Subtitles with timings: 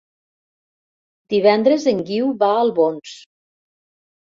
[1.35, 3.15] Divendres en Guiu va a Albons.